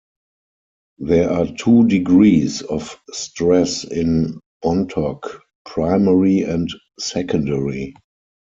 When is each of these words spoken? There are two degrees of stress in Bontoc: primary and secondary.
There 0.97 1.29
are 1.31 1.45
two 1.45 1.87
degrees 1.87 2.63
of 2.63 2.99
stress 3.11 3.83
in 3.83 4.39
Bontoc: 4.65 5.41
primary 5.63 6.39
and 6.41 6.67
secondary. 6.99 7.93